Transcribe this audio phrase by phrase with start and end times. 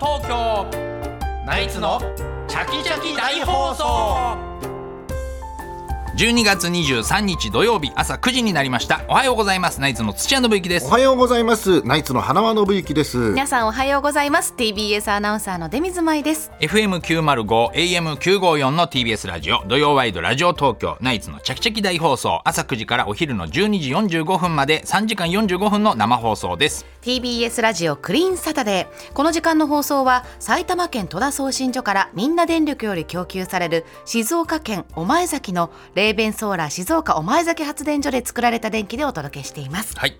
[0.00, 0.64] 東京。
[1.44, 2.00] ナイツの
[2.46, 4.67] チャキチャキ大放送。
[6.18, 9.04] 12月23日土曜日朝9時になりました。
[9.06, 9.80] おはようございます。
[9.80, 10.86] ナイツの土屋信之です。
[10.86, 11.80] おはようございます。
[11.86, 13.18] ナイツの花輪信之です。
[13.18, 14.52] 皆さんおはようございます。
[14.56, 16.50] TBS アナウンサーの出水舞です。
[16.58, 19.64] FM905 AM954 の TBS ラジオ。
[19.68, 20.98] 土曜ワイドラジオ東京。
[21.00, 22.40] ナイツのチャキチャキ大放送。
[22.44, 26.84] 朝9時からお昼の12時45分まで3時間45分の生放送です。
[27.02, 29.12] TBS ラジオクリーンサタデー。
[29.12, 35.70] この時間の放送は埼玉県戸田送信所からみんな電力より供給される静岡県御前崎の
[36.08, 39.94] 冷弁ソーラー静岡御前崎発電所で作られた電気でお届けしています。
[39.98, 40.16] はい。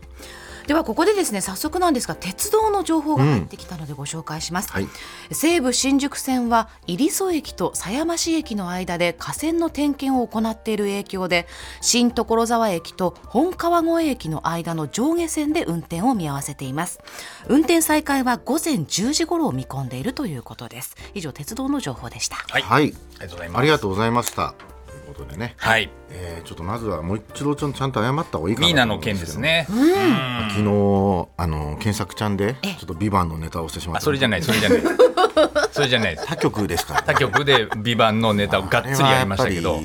[0.66, 4.88] ではここでですね早速なんですが鉄道の情報が入ってきたのでご紹介します、はい。
[5.32, 11.46] 西武新宿線は入曽駅と狭山市駅の間で架線の点検を行っている影響で
[11.80, 17.00] 新所沢駅と本川越駅の間の上下線で運転を見合わせています。
[17.46, 20.96] 運転再開は午前10時頃を見込んでいるということです。
[21.14, 22.36] 以上鉄道の情報でした。
[22.36, 22.94] はい、はい。
[23.20, 24.77] ありがとうございますありがとうございました
[25.08, 25.90] ことでね、はい。
[26.10, 29.16] えー、ちょっとまずはもう一度ちょちゃんと謝った方がいいかなミーナのと思うんけど。
[29.16, 29.66] 件ですね、
[30.50, 33.98] 昨日あの検索ちゃんでちょっとビバンのネタをしてしまった。
[33.98, 34.82] あそれじゃないそれじゃない。
[35.72, 36.16] それじゃない。
[36.26, 39.80] 他局ですから、ね、他局で「ビバンのネタをがっつりやりましたけど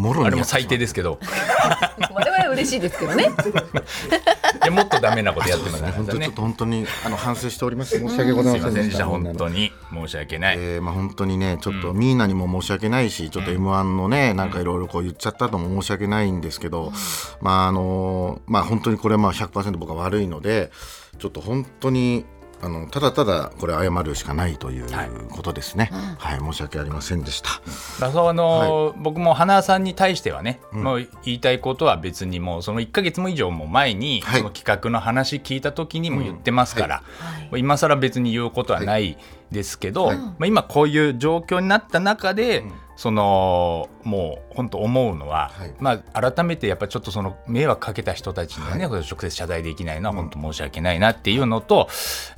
[0.00, 1.18] もろにあれも最低ですすけど。
[2.12, 3.30] 我々嬉しいですけどね。
[4.62, 7.98] いやもっとダメなことやってますね本当にちょねっと本当にあの反省しております。
[7.98, 9.72] 申し訳ございまませんでした本当に。
[9.92, 16.92] 申し訳ない、えーまあ、本当にね、ちょっとミーナにも申し訳ないし、ちょっと m 1のね、なんかいろいろこう言っちゃったとも申し訳ないんですけど、
[17.40, 20.70] まああのまあ、本当にこれはまあ100%僕は悪いので、
[21.18, 22.24] ちょっと本当に
[22.62, 25.10] あのただただこれ謝るしかないというはい。
[25.30, 25.90] ことですね。
[26.18, 27.48] はい、申し訳ありませんでした。
[28.00, 34.38] だそうあの、僕も花さんに対してはね、もう言いたいことは別にもうその1か月も以上も前に、はい。
[34.40, 37.42] その企画の話聞いた時にも言ってますから、はい。
[37.44, 39.16] もう今更別に言うことはない
[39.50, 42.64] ですけど、まあ、今こういう状況になった中で、
[42.96, 45.74] そのもう本当思うのは、はい。
[45.80, 51.88] まあ、改めてやっぱちょっとその迷惑かけた人たちにはね、これ直接謝罪できないのは本当申し訳ないなっていうのと、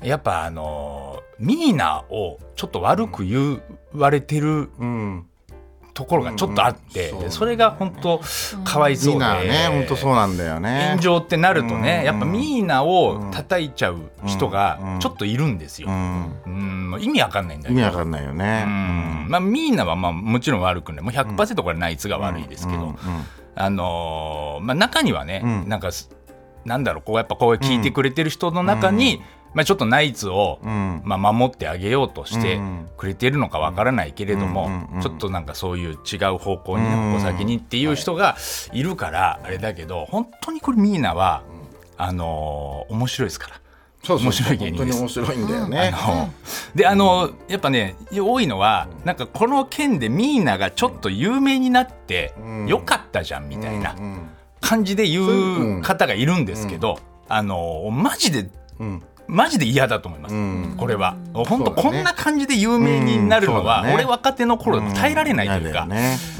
[0.02, 3.60] やっぱあのミーナをちょっと悪く言
[3.92, 5.26] われてるうん、
[5.94, 8.20] ところがちょっとあって、うんうんそれが本当
[8.64, 10.88] かわいそうで、ミーナはね、本当そうなんだよね。
[10.90, 15.88] 炎上ってなるとね、うんやっぱミーナを叩いちゃう人がうんちょっといるんですよ。
[15.88, 17.02] うん、うん。
[17.02, 17.80] 意味わかんないんだけど。
[17.80, 18.64] 意味わかんないよね。
[18.66, 19.26] うん。
[19.28, 21.02] まあ、ミーナはまあもちろん悪くない。
[21.02, 22.96] もう100%これナイツが悪いですけど、うんうん。
[23.54, 25.68] あのーまあ、中にはね、うん。
[25.68, 26.10] なんかす
[26.64, 29.22] なんだろうこうやっぱこう聞いてくれてる人の中に、
[29.54, 31.02] まあ、ちょっとナイツを、うん。
[31.04, 32.88] まあ、守ってあげようとしてうん。
[32.96, 38.36] くれてるのかわからないけれども、うんうんうんちょっとなんかそういう違う方向にうんお先にっていう人が
[38.72, 38.82] い。
[38.82, 41.42] るからあれだけど本当にこれミーナは、
[41.96, 43.56] あのー面白いですから。
[44.04, 45.92] そうそう面白い芸人本当にです面白いんだよね。
[45.94, 46.30] あの
[46.74, 52.66] であのやっぱね多いのはなんかこの件でミーナがちょっと有名になってうん。
[52.68, 54.28] よかったじゃんみたいなうんうん
[54.60, 56.98] 感じで言うんう方がいるんですけど、
[57.28, 58.48] あのマジで
[58.78, 60.74] うんマジで嫌だと思います、うん。
[60.76, 61.16] これは。
[61.32, 63.94] 本当、ねこんな感じで有名になるのは、うんね。
[63.94, 65.88] 俺若手の頃耐えられないというか、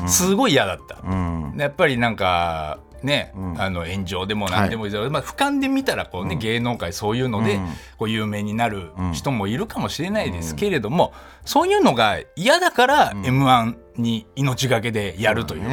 [0.01, 0.09] うん。
[0.09, 1.55] すごい嫌だった、うん。
[1.59, 3.61] やっぱりなんかね、うん。
[3.61, 7.69] あの炎上でも何でもいいですけど、まあ、俯瞰で見たらこう、ね芸能界そういうので、うん。
[7.99, 11.13] こう有名になる人もいるかもしれないですけれども、
[11.45, 15.71] そういうのが嫌だから m 1に命がけでやるというか、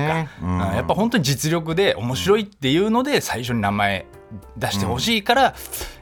[0.76, 4.06] やっぱ本当に実力で面白いっていうので最初に名前
[4.58, 5.56] 出してほしいから、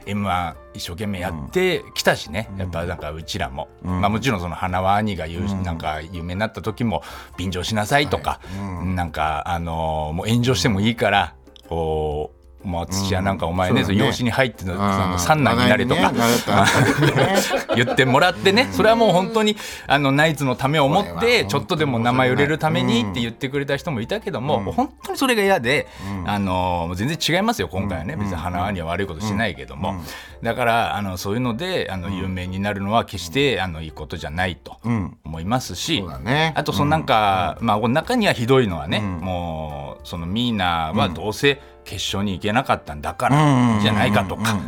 [0.06, 4.00] m 1一生懸命やってきたしね、やっぱなんかうちらも、うん。
[4.00, 7.02] まあ、もちろんその花輪兄が言う、なんか有名になった時も
[7.36, 8.96] 便乗しなさいとか、うん。
[8.96, 11.34] なんかあのーもう炎上してもいいから
[11.68, 16.12] こうもう土屋なんかお前ね,、養子に入っての三男になれとか、
[17.76, 19.56] 言ってもらってねそれはもう本当に
[19.86, 25.86] あのナイツのためを思ってちょっとでも名前売れるためにって言ってくれた人もいたけども、本当にそれが嫌で、
[26.26, 29.94] あの全然違いますよ今回はね、別に花輪には悪いことしてないけども、
[30.42, 35.16] だからあのそういうのであの有名になるのは決してあのいいことじゃないとうん。
[35.24, 36.52] 思いますし、そうだね。
[36.56, 44.58] あとそのなんか、まあ中にはひどいのはね、もうそのミーナはどうせ決勝に行けなかったんだからじゃないかとか、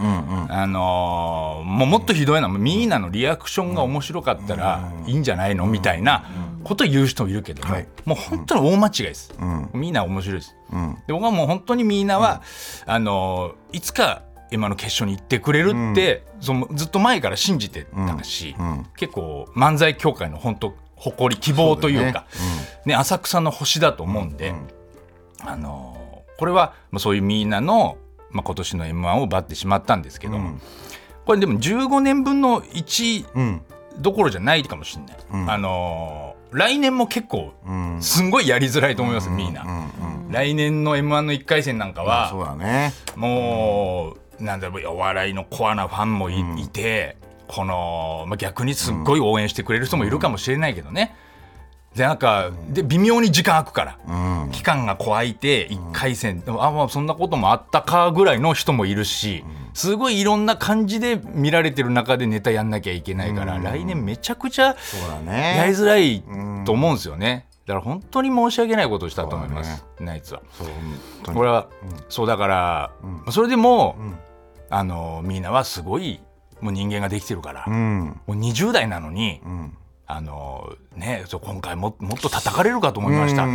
[0.48, 5.66] あのーもうもっとひどいのはみんなのリアクションが面白かったらいいんじゃないの？
[5.66, 6.24] みたいな
[6.64, 7.88] ことを言う人もいるけども、はい。
[8.06, 9.34] もう本当に大間違いです、
[9.74, 10.56] みんな面白いです、
[11.06, 12.40] で僕はもう本当にみんなは、
[12.86, 17.86] あのーいつか今の決勝に行ってくれるって、そのずっと前から信じて
[18.16, 18.56] たし、
[18.96, 22.24] 結構漫才協会の本当誇り希望というか
[22.86, 22.94] ね。
[22.94, 24.54] 浅草の星だと思うんで、
[25.40, 25.99] あのー
[26.40, 27.98] これはまあそういうみんなの、
[28.30, 30.58] まあ、今年の m 1を奪ってしまったんですけども、
[31.26, 33.62] これでも15年分の1うん。
[33.98, 35.16] どころじゃないかもしれない、
[35.48, 38.02] あのー来年も結構うん。
[38.02, 39.64] すんごいやりづらいと思います、みんな、
[40.30, 42.92] 来年の m 1の1回戦なんかは、そうだね。
[43.14, 51.14] もうなんだろうお笑いのコアなファンもい,、いてこの、まあ、逆にすっごい応援してくれる人もいるかもしれないけどね、
[51.94, 53.98] でなんかで微妙に時間空くから、
[54.52, 59.44] 期間がこう空いて1回戦、あまあそんなこともあったかぐらいの人もいるし、
[59.74, 64.76] すごいいろんな感じで見られてる中でネタやんなきゃいけないから、来年めちゃくちゃや
[65.20, 66.22] りねづらい
[66.64, 67.46] と思うんですよね。
[67.66, 70.42] だから本当に申し訳ないことをしたと思います、ナイツは。
[71.26, 71.66] これは、
[72.08, 72.90] そうだから、
[73.30, 73.96] それでも、
[74.70, 76.20] あのみんなはすごい
[76.60, 78.20] もう人間ができてるから、うん。
[78.26, 79.76] もう20代なのに、ん
[80.10, 83.52] あのねそう今回ももっと叩かれるかと思いましたって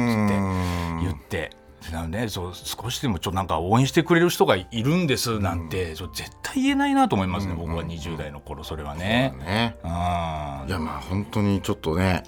[1.03, 1.51] 言って。
[1.91, 9.35] なのでそう少しでもちょっとなんか応援してくれる人がいるんですなんて、そう絶対言えないなと思いますね、僕は20代の頃それはね。
[9.37, 9.77] ね。
[9.83, 9.89] うん。
[9.89, 12.23] いやまあ本当にちょっとね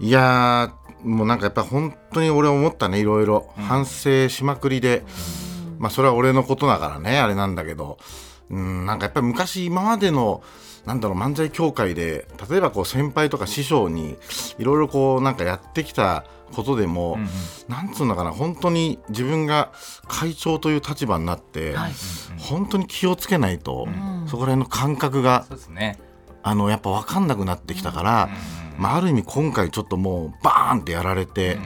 [0.00, 3.52] いやーもうなんかやっぱ本当に俺思ったねいろいろ。
[3.56, 5.04] 反省しまくりで、
[5.78, 7.98] まあそれは俺のことだからねあれなんだけど。
[8.50, 10.42] うんなんかやっぱり昔今までの
[10.86, 14.16] なんだろう漫才協会で例えばこう先輩とか師匠に
[14.58, 17.18] いろいろこうなんかやってきたことでも、
[17.68, 19.72] なんつうのかな本当に自分が
[20.06, 21.74] 会長という立場になって、
[22.38, 23.88] 本当に気をつけないと、
[24.26, 25.98] そこら辺の感覚がそうですね。
[26.42, 28.28] あのやっぱ分かんなくなってきたから、
[28.76, 31.58] まあ、ある意味今回ちょっともうバーンってやられて、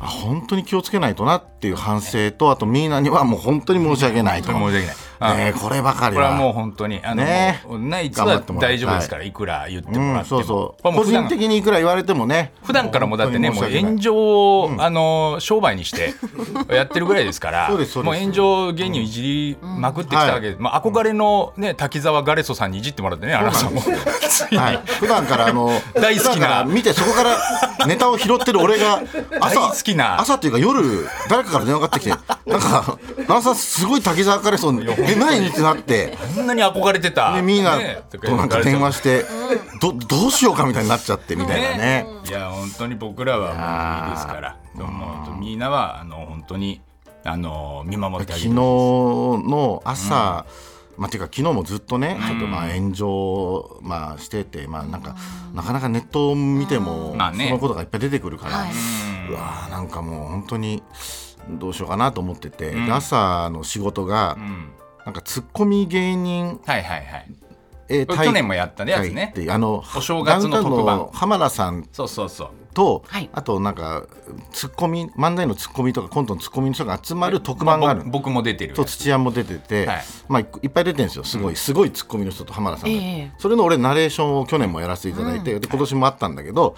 [0.00, 4.48] あ本当に気をつけないとなっていう反省とあとミーナにはもう本当に申し訳ないと。
[4.48, 4.96] 申し訳ない。
[5.13, 6.22] あねえこればかりは。
[6.22, 10.82] これはもう本当にあの、ねもうナイツは大丈夫ですから、い、くら言ってうんもらっても、そうそう。
[10.82, 12.52] これもう個人的にいくら言われてもね。
[12.64, 16.14] 普段からもうだってねもう炎上を、あの商売にして
[16.68, 18.12] やってるぐらいですからそうですそうです。
[18.12, 20.50] もう炎上芸人をいじりまくってきたわけ。
[20.50, 23.80] で、まあ、憧れの、ね、滝沢ガレソさんにいじってもらってねあなたも
[24.56, 26.64] はい、普段からあの 大好きな。
[26.64, 29.00] 見てそこからネタを拾ってる俺が
[29.40, 30.20] 朝大好きな。
[30.20, 36.16] 朝っていうか夜誰かから電話かかってきてなんか「奈良さんすごい滝沢カレソンえ何?」ってなって。
[36.34, 39.24] こんなに憧れてた、でみんなねとなんか電話して
[39.80, 42.06] どどうしようかみたいになっちゃってみたいなね。
[42.28, 44.56] いや本当に僕らはもういいですから。
[44.74, 46.80] もうみんなはあの本当に
[47.24, 50.44] あの見守ってあ昨日の朝、
[50.98, 55.16] まあ、ていうか昨日もずっとね、ちょっとまあ炎上、まあ、してて、まあ、なんか
[55.54, 58.70] なかなかネットを見ても、そのことがいっぱい出てくるから、はい。
[59.30, 60.82] うわーなんかもう本当に
[61.50, 64.70] どうしようかなと思ってて、で朝の仕事が、うん。
[65.04, 67.26] なんかツッコミ芸人、はいはいはい。
[67.88, 69.34] えー去年もやったねやつね。
[69.50, 71.08] あのお正月の特番。
[71.12, 71.86] 浜田さん。
[71.92, 72.50] そうそうそう。
[72.72, 73.28] と、はい。
[73.32, 74.06] あとなんか
[74.50, 78.00] ツッコミ漫才のツッコミとかコントのツッコミの人が集まる特番がある。
[78.00, 80.04] まあ僕僕も出てると土屋も出てて、はい。
[80.28, 81.24] まあ、いいっぱい出てるんですよ。
[81.24, 86.76] すごい、すごいツッコミの人と浜田さんが、ええそれの俺ナレーションを去年もやらせていただいて、で今年もあったんだけど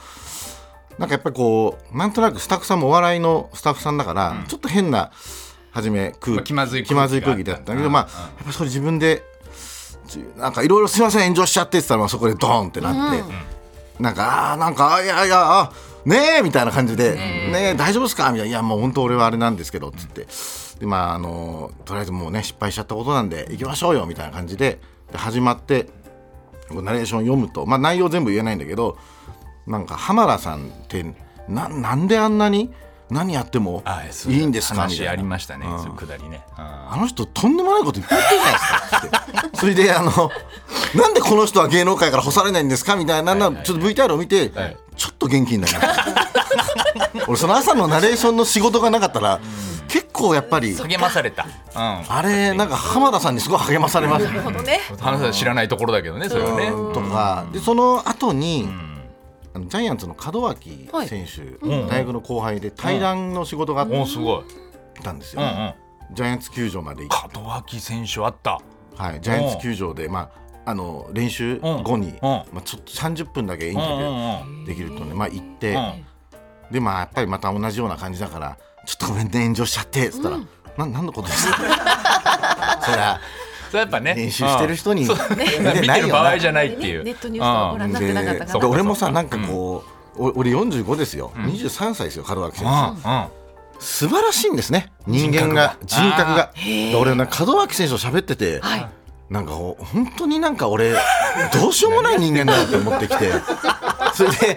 [0.99, 5.11] なんかやっぱりこうなんとなくスタッフさんもお笑いのスタッフさんだから、ちょっと変な
[5.71, 7.93] 初め空まあ気まずい空気気まずい空気だったけど、うん。
[7.93, 9.23] まあ、やっぱそれ自分で
[10.09, 13.23] ちなんかいろいろすいません炎上しちゃってって言ったらまあそこでドーンってなって、
[14.03, 15.73] なんかあーなんかあいやいやあ
[16.05, 18.31] ねえみたいな感じで、ねえ大丈夫ですか？
[18.33, 20.27] みたいな「いやもう本当俺はあれなんですけど」っつって。
[20.81, 24.79] でまああのとりあえずもうね失敗しちゃったことなんで行きましょうよみたいな感じで
[25.11, 25.89] で始まって
[26.71, 28.99] ナレーション読むと、まあ、内容全部言えないんだけど
[29.67, 31.05] なんか浜田さんって
[31.49, 32.73] ななんであんなに
[33.11, 33.85] 何やっても
[34.29, 34.87] いいんですか？
[34.89, 35.15] みたいな。
[35.15, 36.65] りましたね、くだりね、うん。
[36.65, 39.47] あの人とんでもないこと言ってるじゃないですか。
[39.47, 40.31] っ てそれであの
[40.95, 42.97] なんでこの人は芸能界から干されないんですか？
[42.97, 44.77] みたいなのちょっと VTR を見て、はい。
[44.97, 46.05] ちょっと元気になりました。
[47.29, 49.41] 俺その朝のナレーションの仕事がなかったら
[49.89, 54.31] 結構やっぱり励まされた、うん、あれなんか浜田さんにすごい励まされました。
[54.31, 54.81] ねなるほどね。
[55.01, 58.69] 話は知らないところだけどねそれはね、とかでその後に、
[59.57, 61.09] あのジャイアンツの門脇はい。
[61.09, 64.45] 選手、大学の後輩で対談の仕事があおおすごい、っ
[65.03, 67.39] たんですよ、うんうん、ジャイアンツ球場まで行って。
[67.39, 68.61] 門脇選手あった。
[68.97, 70.31] はい、ジャイアンツ球場で、ま
[70.65, 76.07] あ、あの練習後に、まあ、ちょっと30分だけインタビューできるとね、まあ、行って、うん。
[76.71, 80.39] でまあやっぱりまた同じような感じだから「ちょっとごめんね炎上しちゃって」っつったら
[80.77, 81.57] 「な何のことですか？
[82.83, 83.21] そりゃ
[83.71, 84.15] それやっぱね。
[84.17, 85.03] 練習してる人に
[85.81, 89.85] 見てる場合じゃないっていう、ネットニュースご覧になってなかったでから俺もさなんかこ
[90.17, 93.15] う、お俺45ですよ、23歳ですよ門脇選手、うん。
[93.15, 93.27] うん。
[93.79, 94.93] 素晴らしいんですね。
[95.07, 96.53] 人間が人人格格が
[96.99, 98.89] 俺ね門脇選手と喋ってて、はい。
[99.29, 100.93] なんかほ本当になんか俺
[101.53, 103.33] どうしようもない人間だなって思ってきて。
[104.15, 104.57] それで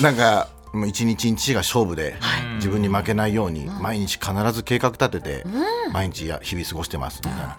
[0.00, 2.16] なんかもう一日一日が勝負で、
[2.56, 5.44] 自分に負けないように毎日必ず計画立てて、
[5.92, 7.56] 毎日や日々過ごしてますみたいな、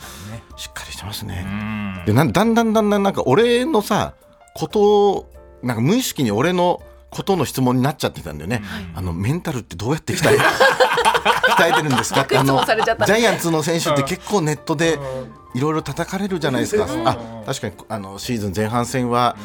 [0.62, 1.44] しっかりしてますね、
[2.06, 4.14] でなんだんだんだんだんなんか俺のさ
[4.54, 5.32] ことを
[5.64, 8.62] なんか無意識に俺のことの質問になっちゃってたんだよね、
[8.94, 10.38] あのメンタルってどうやって鍛え
[11.58, 12.22] 鍛えてるんですか？
[12.22, 15.00] ってあのジャイアンツの選手って結構ネットで
[15.56, 19.36] いろいろ叩かれるじゃないですか、あ確かにあのシーズン前半戦は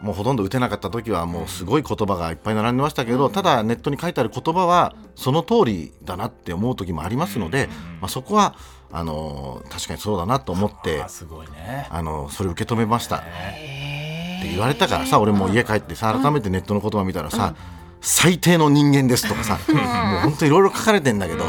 [0.00, 7.68] もうほとんど打てなかった時はもうすごい言葉がいっぱい並んでましたけど、ただネットに書いてある言葉はその通りだなって思う時もありますので、
[8.00, 8.54] まあ、そこは
[8.96, 11.88] あの確かにそうだなと思ってあすごいね。
[11.90, 13.16] あのそれ受け止めました。
[13.16, 17.56] って言われたからさ俺もう家帰ってさ改めてネットの言葉見たらさ、
[18.00, 21.44] 最低の人間ですとかさ、もう本当いろいろ書かれてんだけど、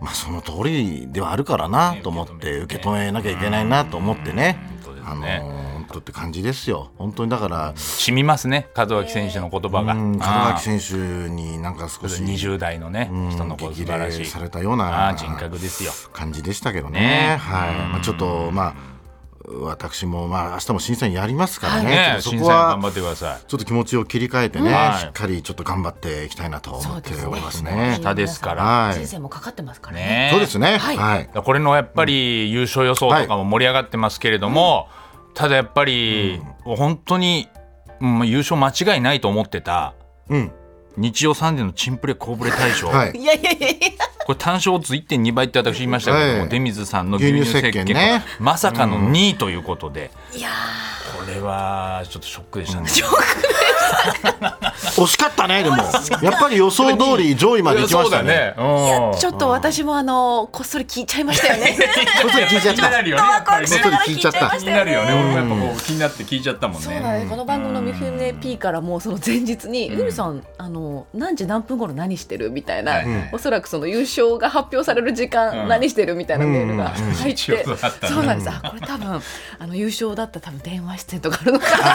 [0.00, 4.58] まあその通りではあるからなと思って受け止めなきゃいけないなと思ってね、
[5.04, 5.22] あの
[5.86, 6.90] ね本当って感じですよ。
[6.96, 8.68] 本当にだから染みますね。
[8.76, 9.94] 門脇選手の言葉が。
[9.94, 10.52] うん門あ。
[10.54, 10.94] 脇選手
[11.30, 14.24] になんか少し20代のねうん人のこう素激晴らしい。
[14.24, 15.92] 励されたようあなあ人格ですよ。
[16.12, 17.00] 感じでしたけどね。
[17.00, 17.36] ね。
[17.36, 18.96] はい、まあ、ちょっとまあ
[19.48, 23.44] 私もまあ明日も審査員やりますからね、ねちょっとそこは審査員頑張ってください。
[23.46, 25.00] ちょっと気持ちを切り替えてね、はい。
[25.00, 27.98] しっかりちょっと頑張っていきたいなと思っておりますね。
[28.00, 28.64] 下ですから。
[28.64, 28.94] はい。
[28.94, 30.02] 人生もかかってますからね。
[30.02, 30.78] ねそうですね。
[30.78, 30.96] はい。
[30.96, 31.30] はい。
[31.32, 34.88] これのやっぱり優勝予想とかも盛り上がってますけれども、
[35.36, 37.48] ただやっぱり本当に、
[38.00, 39.94] うん、優勝間違いないと思ってた
[40.28, 40.52] うん。
[40.96, 43.12] 日曜サンデーのチンプレコーブレ大賞、はい。
[43.12, 43.78] いやいやいやいや。
[44.24, 46.48] これ単勝オッズ1.2倍って私言いましたけども、はい。
[46.48, 48.24] 出水さんの牛乳石牛乳石鹸鹸ね。
[48.40, 50.48] まさかの2位ということで、いや
[51.18, 52.88] これはちょっとショックでしたね。
[54.96, 55.76] 惜しかったね、でも。
[56.22, 58.54] やっぱり予想通り上位まで行きましたね。
[58.56, 59.18] うん。
[59.18, 61.76] ちょっと私もあのこっそり聞いちゃいましたよね。
[62.22, 62.82] こっそり聞いちゃった。
[62.82, 64.56] 気になるよねやっぱりねこっそり聞いちゃった。
[64.56, 66.82] 気になるよね俺もやっぱこう気になって聞いちゃったもんね。
[66.84, 73.06] そうだね、この番組の「ミフネ P」からもうその前日に「ルミさんあの何時何分頃何してる?」みたいな、はい。
[73.32, 75.68] おそらくその優勝が発表される時間、うん。
[75.68, 77.14] 何してるみたいなメールがうん。
[77.14, 77.64] 入って、
[78.08, 78.50] そうなんです。
[78.50, 79.22] あこれ多分
[79.58, 81.86] あの優勝だったら多分電話出演とかあるのかな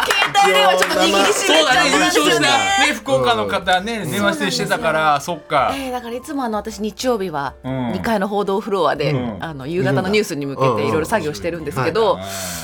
[0.44, 1.94] 帯電話ちょっと握りしめちゃったんですよね。
[1.94, 5.72] ね優勝したね福岡の方ね電話してしてたからそっか。
[5.74, 7.92] えー、だからいつもあの私日曜日はうん。
[7.92, 9.44] 2階の報道フロアで、うん。
[9.44, 12.18] あの夕方のニュースに向けていろいろ作業してるんですけど、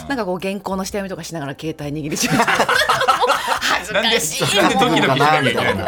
[0.09, 4.57] なんかこう原稿の下読みとかしながら携帯握りしめて恥ずなんでかしい。
[4.57, 5.71] なんでドキドキしなきゃいけな。
[5.71, 5.87] いの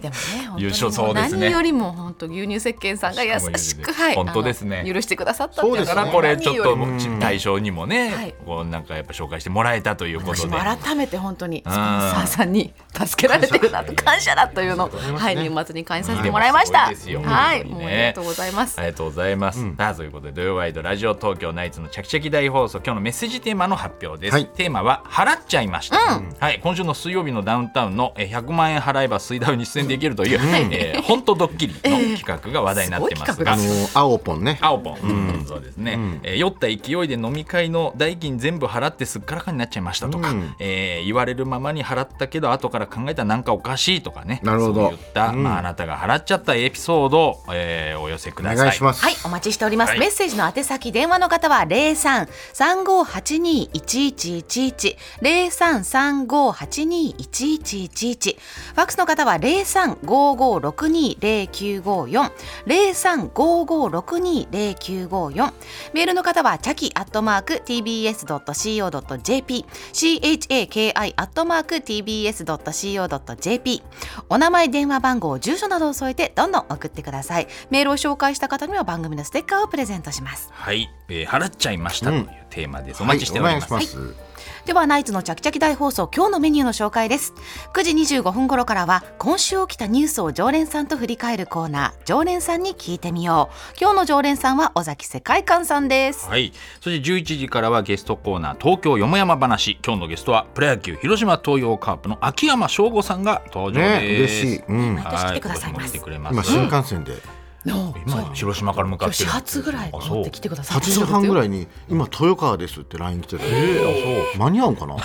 [0.00, 0.62] でもね本当に。
[0.62, 1.40] 優勝そうですね。
[1.46, 4.84] 何よりも本当牛乳石鹸さんが優しくはい本当ですね。
[4.92, 5.94] 許してくださったっていうそうですね。
[5.94, 6.76] だからこれちょっと
[7.20, 7.90] 対象にもはい。
[7.90, 10.56] ねこうなんかやっぱ紹介してもらえたということで。
[10.56, 16.86] 改めて本当にスポンサーさんに助けられてるなと 感謝だというのを、はい、年末に感謝させてもらいました。
[16.86, 18.78] はい、もうありがとうございます。
[18.78, 18.82] あ。
[18.82, 19.60] りがとうございます。
[19.76, 24.32] さあということで土曜ワイドラジオ東京ナイツのチャキチャキ大放送今日のメッセージテーマの発表です。
[24.32, 24.46] はい。
[24.46, 25.98] テーマは払っちゃいました。
[25.98, 26.60] はい。
[26.62, 30.38] 今週の水曜日のダウンタウンのえー100万円払えば水ダウに出演できるという、
[30.70, 31.80] えー、本当ドッキリの
[32.16, 33.52] 企画が話題になってますが。
[33.52, 33.62] あの、
[33.94, 34.58] 青ポンね。
[34.60, 40.54] 青ポン、そうですね、えー酔った勢いで飲み会の代金全部払ってすっからかになっちゃいましたとか、うん。
[40.60, 44.40] えー言われるままに払ったけど後から考えたらなんかおかしいとかね。
[44.42, 44.88] なるほど。
[44.88, 45.42] そういった、うん。
[45.42, 48.56] まあ、あなたが払っちゃったエピソードを、えーお寄せくおださい。
[48.58, 49.02] 願いします。
[49.02, 49.90] はい、お待ちしております。
[49.90, 49.98] はい。
[50.00, 54.96] メッセージの宛先、電話の方は零三三五八二一一一一。
[55.22, 58.38] 零三三五八二一一一一。
[58.74, 62.30] ファックスの方は零三五五六二零九五四
[62.66, 65.52] 零三五五六二零九五四。
[65.92, 73.34] メールの方はチャキアットマーク tbs ドット co ドット jp c h a k i アットマーク tbs ドット co ドット
[73.36, 73.82] jp。
[74.28, 77.46] お名前、電話番号、住所などを添えてどんどん送ってください。
[77.70, 80.50] メールを紹介した方には番組のステッカーをプレゼントします。
[80.52, 83.02] はい、えー払っちゃいましたというテーマです。
[83.02, 83.66] おはい待ちしております。
[83.66, 84.27] お願いします。
[84.68, 87.32] ではナイツのチャキチャキ大放送今日のメニューの紹介です。
[87.72, 93.76] 9時25分頃からは今週起きたニュースを常連さんと振り返るコーナー常連さんに聞いてみよう。
[93.80, 96.28] 今日の常連さんは尾崎世界観さんです。
[96.28, 99.78] はい、そして11時からはゲストコーナー東京よもやま話。
[99.82, 104.62] 今日のゲストはプロ野球広島東洋カープの秋山翔吾さんが登場です、ね、嬉しい。
[104.68, 104.94] うん。
[104.96, 105.96] 毎年来てくださいます。
[105.96, 107.14] は今新幹線で。
[107.14, 109.24] の今広島から向かって。
[109.24, 110.78] る始発ぐらい持ってきてください。
[110.78, 114.96] 8時半ぐらいいに今豊川ですって LINE 来てて、えー、あ間に合うんかな？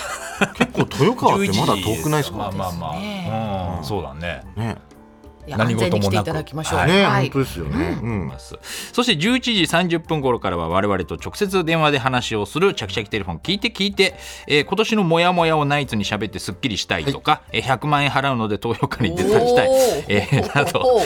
[0.53, 3.77] 結構豊川ってまだ遠くないですか まあまあまあ、ね。
[3.79, 4.43] うん、そうだね。
[4.55, 4.77] ね
[5.47, 6.27] 何事もなく
[6.85, 7.23] ね、はい。
[7.23, 7.99] 本当ですよね。
[8.01, 8.27] うん。
[8.27, 8.57] ます。
[8.93, 14.15] そして11時30分頃からは我々と直接電話で話をするチャキチャキテレフォン聞いて聞いて、
[14.47, 19.69] えー今年のモヤモヤをナイツに喋ってすっきりしたいとか、えー100万円払うので投票会に出たしたい、
[20.07, 21.01] えーなど。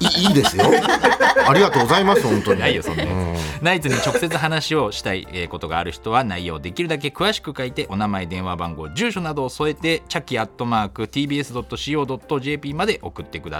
[0.00, 0.64] いいいいいいですよ。
[1.46, 2.60] ありがとうございます本当に。
[2.60, 3.04] ないよそんな。
[3.04, 3.36] うん。
[3.62, 13.59] ナイツに直接話をしたいえーことがある人は内容をできるだけ詳しく書いてお名前電話番号住所などを添えてチャキアットマーク TBS.CO.JP まで送ってください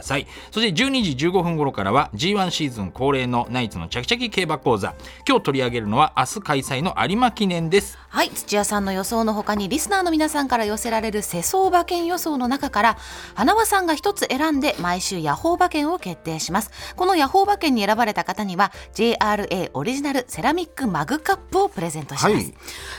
[0.50, 4.94] そして12時15分頃からは G1 シーズン恒例のナイツのチャキチャキ競馬講座。
[5.26, 7.98] 今日取り上げるのは明日開催の有馬記念です。
[8.08, 12.98] はい土屋さんの予想の他にリスナーの皆さんから寄せられる世相馬券予想の中から
[13.34, 16.70] 花輪さんが一つ選んで毎週ヤホー馬券を決定します。
[16.96, 22.54] このヤホー馬券に選ばれた方には JRA オリジナルセラミックマグカップをプレゼントします、はい。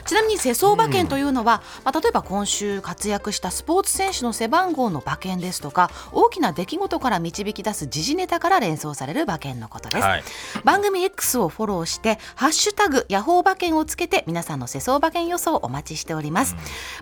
[0.06, 10.24] ちなみに世相馬券というのは、まあ、例えば今週活躍したスポーツ選手の背番号の馬券ですとか大きな出来事から導き出す時事ネタから連想される馬券のことです、はい。
[10.64, 16.56] 番組 X をフォローして「ハッシュタグヤホー馬券」をつけて皆さんの世相馬券予想をお待ちしております、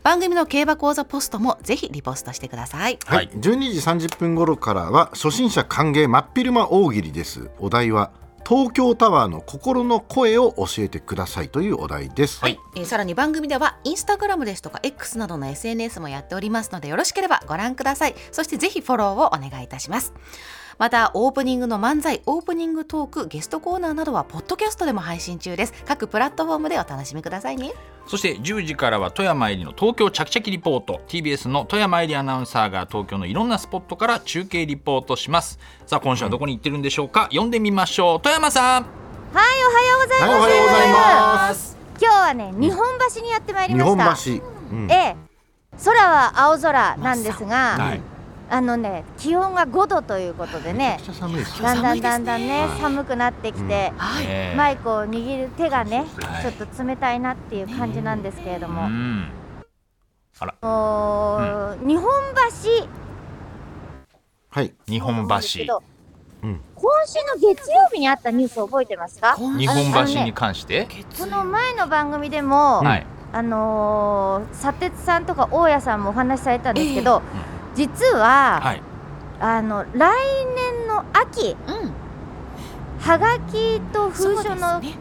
[0.03, 2.99] 番組の競馬講座ポストもぜひリポストしてください。
[3.05, 3.29] はい、はい。
[3.29, 3.39] 12
[3.71, 7.49] 時30分頃からは初心者歓迎真っ昼間大喜利です。
[7.59, 8.11] お題は
[8.49, 12.59] 東京タワーの心の声を教えてくださいというお題です、はい。
[12.75, 18.15] えーさらに番組ではインスタグラムですとか X などの SNS もやっておりますのでよろしければご覧ください。
[18.31, 20.15] そしてぜひフォローをお願いいたします。
[20.79, 25.73] またオープニングの漫才オープニングトークゲストコーナーなどはポッドキャストでも配信中です。
[25.85, 27.73] 各プラットフォームでお楽しみくださいね。
[28.07, 31.01] そして10時からは富山えりの東京チャキチャキリポート。
[31.09, 35.59] TBS の富山えりアナウンサーが東京のいろんなスポットから中継リポートします。
[35.85, 38.21] さあ今週はどこに行ってるんでしょうか、呼んでみましょう。
[38.21, 38.83] 富山さん。
[38.83, 38.85] はい、
[39.33, 40.29] おはようございます。
[40.29, 41.77] はいおはようございます。
[42.01, 44.31] 今日はね、日本橋にやってまいり日ました。
[44.31, 44.89] 本橋、うん。
[44.89, 45.15] ええ、
[45.83, 48.18] 空は青空なんですが、はい
[48.51, 50.99] あのね、気温が5度ということでね
[51.61, 53.93] だんだんだんだんね、はい寒くなってきて、
[54.55, 56.43] マイクを握る手がね、はい。
[56.43, 59.31] ちょっと冷たいなっていう感じなんですけれどうも、ん
[60.63, 62.87] おー日本橋。
[64.49, 64.73] はい。
[64.87, 65.31] 日本橋。
[65.31, 65.41] 今
[67.05, 69.35] 週の月曜日にあったニュース覚えてますか？
[69.35, 70.87] 日本橋に関して、
[71.19, 73.05] この前の番組でも、はい。
[73.31, 77.21] あのー、砂鉄さんとか大家さんもお話しされたんですけど、
[77.79, 78.81] 実は、はい。
[79.39, 80.11] あの来
[80.53, 81.93] 年の秋うん。
[82.99, 84.97] はがきと封書の値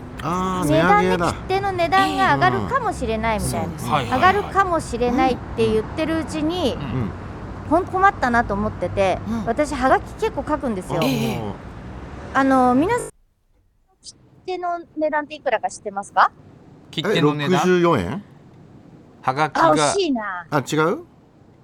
[0.64, 6.80] 値段で切手の値段が上がるかもしれないみたいな、はいはい上がるかもしれないって言ってるうちに、うん。
[6.80, 7.10] うん。
[7.68, 9.44] ほんと困ったなと思ってて、うん。
[9.44, 11.00] 私はがき結構書くんですよ。
[11.02, 11.40] ええ。
[12.32, 13.10] あの皆さん
[14.00, 14.14] 切
[14.46, 16.30] 手の値段っていくらか知ってますか？
[16.30, 18.22] え切手の値段？64円？
[19.20, 20.46] はがきあ惜がしいな。
[20.48, 21.04] あ違う？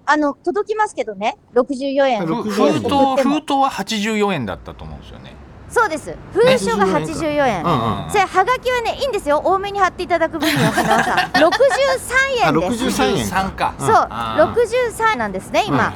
[0.06, 2.26] あの届きますけどね、64円。
[2.26, 5.34] ふふ64封筒封筒は84円だったと思うんですよね。
[5.70, 6.14] そうです。
[6.32, 7.64] 封書が84円。
[7.64, 8.10] うんうん。
[8.10, 9.38] それはがきはねいいんですよ。
[9.44, 11.18] 多めに貼っていただく分には花輪さん。
[11.34, 12.84] 63あ円です。
[12.86, 13.36] 63円か。
[13.36, 13.74] 3か。
[13.80, 14.52] そう、あー。
[14.52, 15.92] 63円なんですね、今。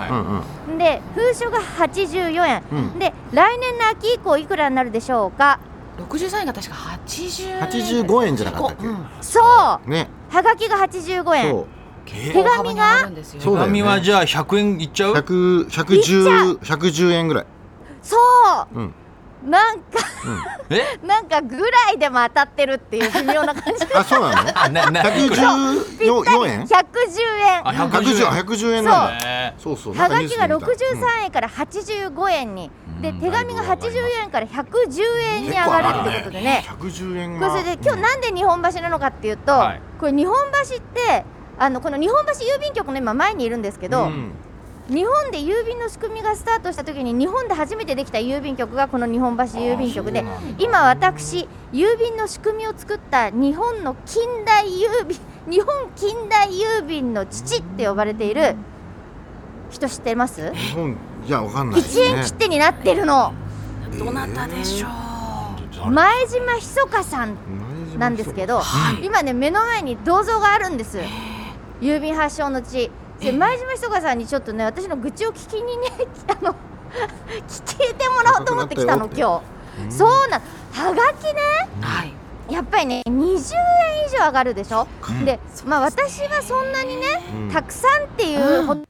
[0.79, 2.63] で、封書が84円。
[2.73, 2.99] うん。
[2.99, 5.61] で、来年の秋以降いくらになるでしょうか
[6.09, 6.75] ？63円が確か
[7.07, 7.61] 80
[8.05, 8.87] 85円じゃなかったっけ？
[8.87, 9.07] うん。
[9.21, 9.45] そう。
[9.45, 11.51] はねがきが85円。
[11.51, 11.67] そう。
[11.77, 11.78] え
[12.13, 13.11] 手紙が？
[13.15, 13.81] 手そうだよね。
[13.81, 17.47] 紙はじゃあ100円いっちゃう？100 110 110円ぐらい。
[18.03, 18.17] そ
[18.75, 18.95] う、うん。
[19.49, 19.85] なんか、
[20.71, 20.99] え？
[21.07, 23.87] なんかぐらいでも当たってるっていう微妙な感じ。
[23.95, 24.51] あそうなの？
[24.63, 26.77] あ なないくら？114円？110
[27.39, 27.69] 円。
[27.69, 28.45] あ110 110円。
[28.45, 29.25] 110円なんだ。
[29.25, 29.77] ねそう。
[29.77, 29.95] そう。
[29.95, 31.07] はがきがなんかニュースで見た。
[31.07, 33.21] 63円から85円に、でうん。
[33.21, 35.03] 手紙がだいぶ上がります80円から110
[35.37, 36.65] 円に上がるってことでね。
[36.69, 39.81] 110円これがそれで今日なんで日本橋なのかっていうと、はい。
[40.01, 40.35] これ日本
[40.69, 41.25] 橋って
[41.59, 44.31] あのこの日本橋郵便局の今前にいるんですけど、うん。
[44.89, 50.25] 日本で郵便の仕組みがスタートした時に日本で初めてできた郵便局がこの日本橋郵便局で
[50.59, 55.19] 今私郵便の仕組みを作った日本の近代郵便
[55.51, 58.57] 日本近代郵便の父って呼ばれている
[59.69, 60.55] 人知ってます？
[60.55, 63.35] 日本いやわかんないです1円ね切手になってるの。
[63.99, 64.87] どなたでしょ
[65.87, 67.37] う、前島ひそかさん
[67.99, 69.05] なんですけど、はい。
[69.05, 70.99] 今ね目の前に銅像があるんです
[71.81, 72.91] 郵便発祥の地。
[73.21, 75.89] で前島ひそかさんにちょっとね私の愚痴を聞きにね
[76.29, 76.55] あの
[77.49, 79.43] 聞いてもらおうと思ってきたの今
[79.89, 79.93] 日。
[79.93, 80.41] そうなん
[80.73, 81.41] はがきね
[81.81, 82.15] はい。
[82.49, 83.39] やっぱりね20円
[84.07, 87.51] 以上上がるでしょ、うんでまあ私はそんなにねうん。
[87.51, 88.85] たくさんっていう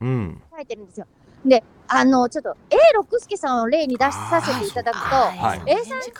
[0.00, 0.42] うん。
[0.54, 1.06] 書いてるんですよ。
[1.44, 5.62] であのちょっと A 六輔さんを例に出させていただくとはい。
[5.66, 6.10] A さんって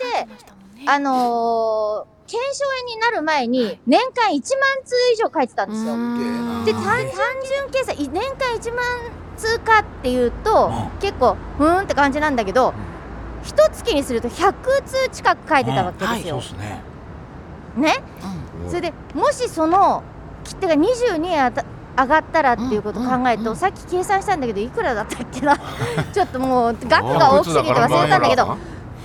[0.87, 4.39] あのー、検証円になる前に年間1万
[4.83, 5.93] 通以上書いてたんですよ。
[6.65, 7.07] で単単
[7.45, 10.99] 純計算い年間1万通かっていうと、うん。
[10.99, 12.73] 結構ふーんって感じなんだけど
[13.43, 16.81] 一月にすると100通近く書いてたわけですよ、そうですね。
[17.75, 18.03] ね？
[18.69, 20.03] それでもしその
[20.43, 21.65] 切手が22円あた
[21.97, 23.43] 上がったらっていうことを考えると、うん。
[23.43, 23.55] うんうん。
[23.57, 25.57] さっき計算したんだけどいくらだったっけな？
[26.13, 28.57] ちょっともう額が大きすぎて忘れたんだけど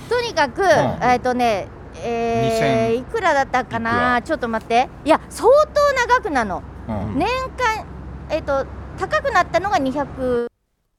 [0.09, 0.61] とにかく、
[1.01, 1.67] えっとね
[2.03, 4.21] えー、2000いくらだったかな？
[4.21, 4.87] ちょっと待って。
[5.05, 6.63] いや相当な額なの。
[6.87, 7.17] うん。
[7.19, 7.85] 年間
[8.29, 8.65] えっ、と
[8.99, 10.47] 高くなったのが200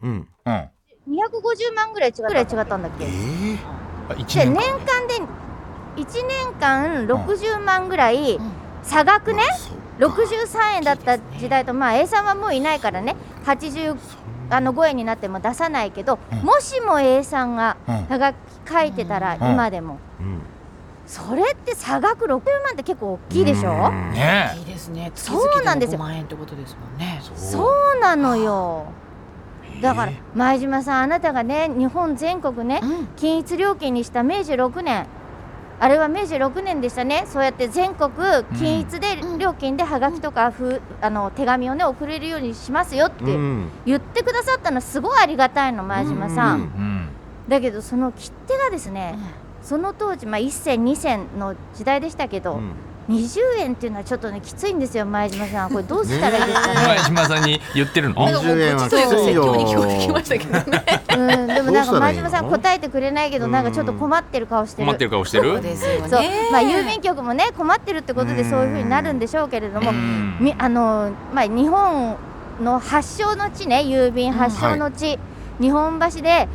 [0.02, 0.28] うん。
[0.46, 0.68] うん。
[1.08, 2.22] 250万ぐらい違った。
[2.28, 3.04] ぐらい違ったんだっけ？
[3.04, 3.58] えー。
[4.08, 4.54] 年間。
[4.54, 5.20] 間で
[5.96, 8.52] 1年間60万ぐらいうん。
[8.82, 9.42] 差額ね、
[9.98, 10.22] そうか。
[10.22, 13.16] 63円だった時代とまあ A さんはもういないからね。
[13.44, 13.96] 85
[14.50, 16.38] あの5円になっても出さないけど、うん。
[16.40, 18.06] もしも A さんがうん。
[18.08, 18.36] 差額
[18.68, 19.52] 書いてたらうん。
[19.52, 20.40] 今でも、うん
[21.06, 22.40] それって差額60万
[22.74, 24.12] って結構大きいでしょ、うん。
[24.12, 24.54] ね。
[24.58, 25.10] いいですね。
[25.14, 27.22] 月そうなんですよ々5万円ってことですもんね。
[27.34, 28.00] そう。
[28.00, 28.84] なのよ。
[29.80, 30.20] だからえ。
[30.34, 33.06] 前島さんあなたがね日本全国ねうん。
[33.16, 35.06] 均一料金にした明治6年
[35.80, 37.24] あれは明治6年でしたね。
[37.26, 38.10] そうやって全国
[38.58, 43.68] 均一でうん料金ではがきとかふあの手紙をね送れるようにしますよってうん。
[43.86, 46.62] 言ってくださったのすごいありがたいの前島さん、うん。
[46.62, 47.08] うん。
[47.48, 49.18] だけどその切手がですね、
[49.62, 52.72] その当時、まあ、1銭2銭の時代でしたけど、うん
[53.08, 55.70] 20円っていうのはちょっとねきついんですよ前島さん。
[55.70, 56.68] これどうしたらいいですか？
[56.68, 58.24] ね 前島さんに言ってるの？
[58.26, 59.08] なんか20円はきついよ。
[59.10, 60.84] 説教に聞こえてきましたけどね。
[61.16, 64.86] うん、でもなんか前島さん答えてくれないけどなんかちょっと困ってる顔してる。
[64.86, 65.52] 困ってる顔してる？
[65.52, 65.60] そう。
[65.62, 66.20] ですよねそう
[66.52, 70.36] まあ郵便局もね困ってるってことでそういうふうになるんでしょうけれども、うん。
[70.40, 72.16] みあのまあ日本
[72.62, 75.18] の発祥の地ね郵便発祥の地、
[75.60, 76.46] 日本橋で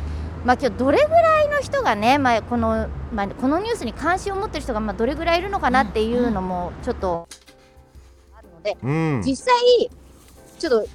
[0.44, 7.26] まあ今日どれぐらいの人がね、まあこのまあこのニュースに関心を持ってる人がまあどれぐらいいるのかなっていうのもちょっと
[8.36, 9.22] あるので、うん。
[9.24, 9.54] 実際
[10.58, 10.88] ちょっと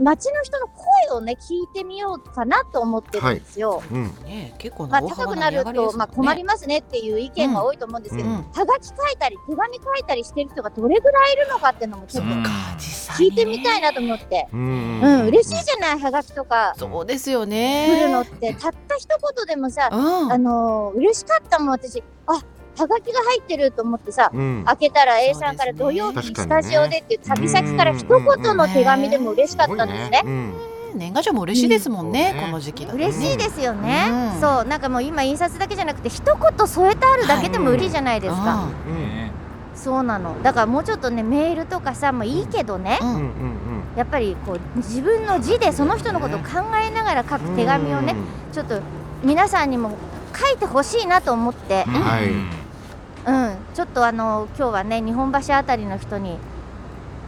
[0.00, 3.82] 街の人の声をね聞いてみようかなと思ってるんですよ。
[3.90, 4.04] うん。
[4.24, 8.36] ね結構まあ、高くなると、まあ、困りますねっていう意見が多いと思うんですけど、うん。
[8.36, 12.42] うんはがき書いたり手紙書いたりしてる人がどれぐらいいるのかっていうのもちょっとうん。
[12.42, 15.00] 聞いてみたいなと思って、うん。
[15.00, 15.26] うん。
[15.26, 16.74] 嬉しいじゃないはがきとか。
[16.76, 20.32] そうですよ来ねるのって、たった一言でもさ、うん。
[20.32, 22.02] あのー嬉しかったもん私。
[22.26, 22.42] あ
[22.78, 24.62] はがきが入ってると思ってさうん。
[24.66, 30.22] 開けたら A さんから土曜日にスタジオでっていう旅先から一言の手紙でも嬉しかったんですね。
[30.24, 30.52] うん。
[30.94, 33.06] 年賀状も嬉しいですもんね、うんこの時期だとね。
[33.06, 34.40] 嬉しいですよね、うん。
[34.40, 39.30] そうなんかもう今印刷だけじゃなくて一言添えてあるだけでも売りじゃないですか、うん
[39.74, 40.42] そうなの。
[40.42, 43.30] だからもうちょっとねメールとかさもいいけどね、うん
[43.94, 46.46] やっぱりこう自分の字でその人のことを考
[46.82, 48.14] えながら書く手紙をね、
[48.52, 48.80] ちょっと
[49.22, 49.96] 皆さんにも
[50.34, 51.92] 書いてほしいなと思って、うん。
[51.92, 52.65] はい
[53.26, 56.38] うん、ちょっとあの今日はね日本橋あたりの人に、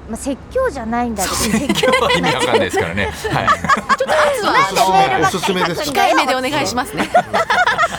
[0.08, 3.04] まあ、説教じゃないんだけど説教は意味わかんないですからね。
[3.06, 3.12] はい。
[3.12, 5.84] ちょっと圧はなんでメールばっかりおすすめです。
[5.84, 7.10] 書くんだよ控えめでお願いしますね。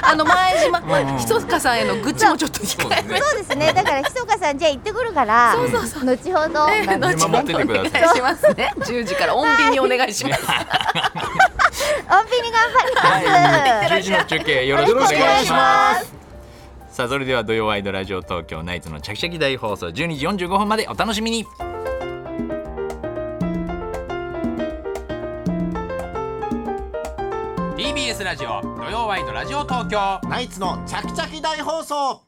[0.02, 0.80] あの前島
[1.18, 3.20] ひそかさんへの愚痴もちょっと控えめ。
[3.20, 3.38] そう。
[3.38, 3.74] ですね。
[3.74, 7.38] だからひそかさんじゃあ行ってくるからそうそうそ後ほど、え後ほど。
[7.38, 7.90] お願い。
[8.16, 10.44] しますね10時から穏便にお願いします。
[10.48, 10.52] 穏
[12.32, 15.52] 便に頑張ります、10時の中継よろしくお願いし。
[15.52, 16.19] ます
[16.90, 21.46] さあそれでは土曜ワイドラジオ東京ナイツのチャキチャキ大放送12時45分までお楽しみに。
[27.78, 32.24] TBS ラジオ土曜ワイドラジオ東京ナイツのチャキチャキ大放送